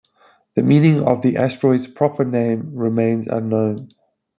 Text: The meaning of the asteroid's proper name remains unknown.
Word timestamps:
The 0.55 0.63
meaning 0.63 1.03
of 1.03 1.21
the 1.21 1.37
asteroid's 1.37 1.85
proper 1.85 2.25
name 2.25 2.73
remains 2.73 3.27
unknown. 3.27 3.89